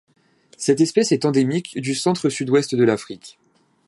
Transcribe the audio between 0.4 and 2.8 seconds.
Cette espèce est endémique du centre-Sud-Ouest